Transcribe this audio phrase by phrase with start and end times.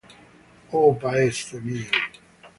[0.73, 1.91] Oh Paese mio!